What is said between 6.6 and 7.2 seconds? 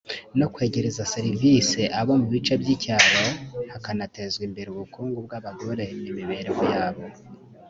yabo